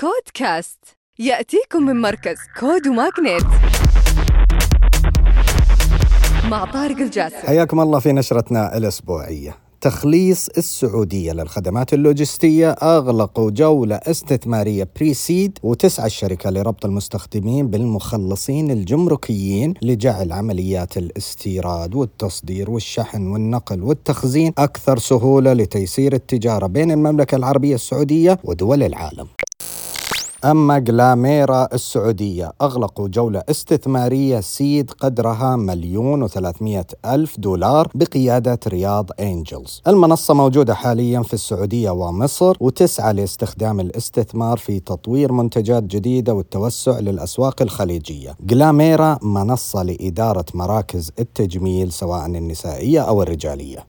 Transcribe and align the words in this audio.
كود 0.00 0.32
كاست 0.34 0.78
يأتيكم 1.18 1.82
من 1.82 2.00
مركز 2.00 2.36
كود 2.60 2.88
و 2.88 2.95
MAGNiTT 2.95 3.44
مع 6.50 6.64
طارق 6.64 6.96
الجاسم. 6.96 7.36
حياكم 7.36 7.80
الله 7.80 7.98
في 7.98 8.12
نشرتنا 8.12 8.76
الأسبوعية. 8.76 9.56
تخليص 9.80 10.48
السعودية 10.48 11.32
للخدمات 11.32 11.94
اللوجستية 11.94 12.70
أغلقوا 12.70 13.50
جولة 13.50 13.96
استثمارية 13.96 14.88
ب 14.96 15.03
pre-seed 15.03 15.58
وتسعى 15.62 16.06
الشركة 16.06 16.50
لربط 16.50 16.84
المستخدمين 16.84 17.68
بالمخلصين 17.70 18.70
الجمركيين 18.70 19.74
لجعل 19.82 20.32
عمليات 20.32 20.96
الاستيراد 20.96 21.94
والتصدير 21.94 22.70
والشحن 22.70 23.26
والنقل 23.26 23.82
والتخزين 23.82 24.52
أكثر 24.58 24.98
سهولة 24.98 25.52
لتيسير 25.52 26.12
التجارة 26.12 26.66
بين 26.66 26.90
المملكة 26.90 27.36
العربية 27.36 27.74
السعودية 27.74 28.38
ودول 28.44 28.82
العالم. 28.82 29.26
أما 30.44 30.78
جلاميرا 30.78 31.68
السعودية 31.72 32.52
أغلقوا 32.62 33.08
جولة 33.08 33.42
استثمارية 33.50 34.40
سيد 34.40 34.90
قدرها 34.90 35.56
مليون 35.56 36.22
وثلاثمية 36.22 36.86
ألف 37.04 37.40
دولار 37.40 37.88
بقيادة 37.94 38.58
رياض 38.68 39.10
أنجلز 39.20 39.82
المنصة 39.88 40.34
موجودة 40.34 40.74
حاليا 40.74 41.22
في 41.22 41.34
السعودية 41.34 41.90
ومصر 41.90 42.56
وتسعى 42.60 43.12
لاستخدام 43.12 43.80
الاستثمار 43.80 44.56
في 44.58 44.80
تطوير 44.80 45.32
منتجات 45.32 45.82
جديدة 45.82 46.34
والتوسع 46.34 46.98
للأسواق 46.98 47.62
الخليجية. 47.62 48.36
جلاميرا 48.40 49.18
منصة 49.22 49.82
لإدارة 49.82 50.44
مراكز 50.54 51.12
التجميل 51.18 51.92
سواء 51.92 52.26
النسائية 52.26 53.00
أو 53.00 53.22
الرجالية. 53.22 53.84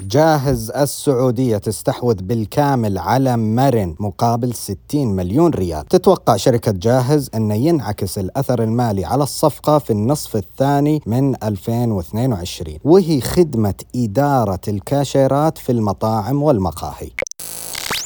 جاهز 0.00 0.70
السعودية 0.70 1.56
تستحوذ 1.56 2.14
بالكامل 2.14 2.98
على 2.98 3.36
مرن 3.36 3.94
مقابل 4.00 4.54
60 4.54 4.78
مليون 5.06 5.50
ريال. 5.50 5.86
تتوقع 5.86 6.36
شركة 6.36 6.72
جاهز 6.72 7.30
أن 7.34 7.50
ينعكس 7.50 8.18
الأثر 8.18 8.62
المالي 8.62 9.04
على 9.04 9.22
الصفقة 9.22 9.78
في 9.78 9.90
النصف 9.90 10.36
الثاني 10.36 11.00
من 11.06 11.34
2022 11.42 12.78
وهي 12.84 13.20
خدمة 13.20 13.74
إدارة 13.96 14.60
الكاشيرات 14.68 15.58
في 15.58 15.72
المطاعم 15.72 16.42
والمقاهي. 16.42 17.10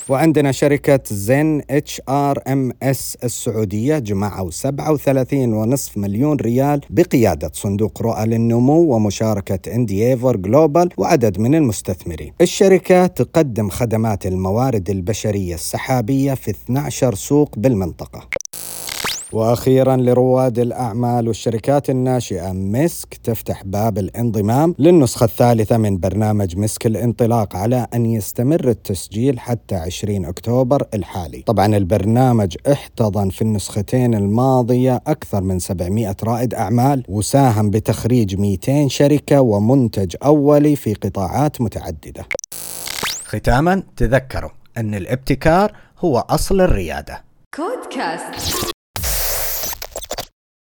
وعندنا 0.09 0.53
شركة 0.53 1.01
زين 1.11 1.63
اتش 1.71 2.01
ار 2.09 2.39
ام 2.49 2.73
اس 2.83 3.17
السعودية 3.25 3.99
جمعوا 3.99 4.51
37.5 4.51 5.97
مليون 5.97 6.37
ريال 6.37 6.81
بقيادة 6.91 7.51
صندوق 7.55 8.03
رؤى 8.03 8.27
للنمو 8.27 8.95
ومشاركة 8.95 9.75
اندييفر 9.75 10.37
جلوبال 10.37 10.89
وعدد 10.97 11.41
من 11.41 11.55
المستثمرين. 11.55 12.33
الشركة 12.41 13.07
تقدم 13.07 13.69
خدمات 13.69 14.27
الموارد 14.27 14.91
البشرية 14.91 15.55
السحابية 15.55 16.35
في 16.35 16.51
12 16.51 17.15
سوق 17.15 17.59
بالمنطقة. 17.59 18.29
وأخيرا 19.33 19.97
لرواد 19.97 20.59
الأعمال 20.59 21.29
والشركات 21.29 21.91
الناشئة 21.91 22.53
مسك 22.53 23.15
تفتح 23.15 23.63
باب 23.65 23.99
الانضمام 23.99 24.75
للنسخة 24.79 25.25
الثالثة 25.25 25.77
من 25.77 25.99
برنامج 25.99 26.57
مسك 26.57 26.87
الانطلاق 26.87 27.57
على 27.57 27.87
أن 27.95 28.07
يستمر 28.07 28.69
التسجيل 28.69 29.41
حتى 29.41 29.75
20 29.75 30.25
أكتوبر 30.25 30.87
الحالي. 30.95 31.43
طبعا 31.43 31.77
البرنامج 31.77 32.57
احتضن 32.73 33.29
في 33.29 33.43
النسختين 33.43 34.15
الماضية 34.15 35.01
أكثر 35.07 35.41
من 35.41 35.59
700 35.59 36.17
رائد 36.25 36.55
أعمال 36.55 37.05
وساهم 37.09 37.71
بتخريج 37.71 38.37
200 38.37 38.89
شركة 38.89 39.41
ومنتج 39.41 40.17
أولي 40.25 40.77
في 40.77 40.95
قطاعات 40.95 41.61
متعددة. 41.61 42.27
ختاما 43.25 43.83
تذكروا 43.97 44.51
أن 44.77 44.95
الابتكار 44.95 45.73
هو 45.99 46.19
أصل 46.19 46.61
الريادة. 46.61 47.25
كود 47.55 47.95
كاست 47.95 48.78